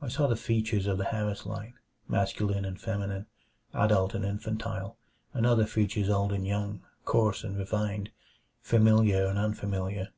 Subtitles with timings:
[0.00, 1.74] I saw the features of the Harris line,
[2.08, 3.26] masculine and feminine,
[3.74, 4.96] adult and infantile,
[5.34, 8.10] and other features old and young, coarse and refined,
[8.62, 10.08] familiar and unfamiliar.